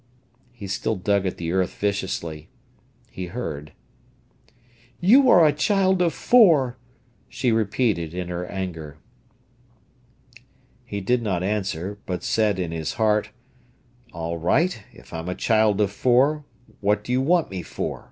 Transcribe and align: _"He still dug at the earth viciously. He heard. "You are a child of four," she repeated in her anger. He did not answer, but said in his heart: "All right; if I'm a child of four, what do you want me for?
_"He 0.51 0.65
still 0.65 0.95
dug 0.95 1.27
at 1.27 1.37
the 1.37 1.51
earth 1.51 1.75
viciously. 1.75 2.49
He 3.11 3.27
heard. 3.27 3.71
"You 4.99 5.29
are 5.29 5.45
a 5.45 5.53
child 5.53 6.01
of 6.01 6.11
four," 6.11 6.75
she 7.29 7.51
repeated 7.51 8.11
in 8.15 8.27
her 8.27 8.47
anger. 8.47 8.97
He 10.85 11.01
did 11.01 11.21
not 11.21 11.43
answer, 11.43 11.99
but 12.07 12.23
said 12.23 12.57
in 12.57 12.71
his 12.71 12.93
heart: 12.93 13.29
"All 14.11 14.39
right; 14.39 14.81
if 14.91 15.13
I'm 15.13 15.29
a 15.29 15.35
child 15.35 15.79
of 15.79 15.91
four, 15.91 16.45
what 16.79 17.03
do 17.03 17.11
you 17.11 17.21
want 17.21 17.51
me 17.51 17.61
for? 17.61 17.99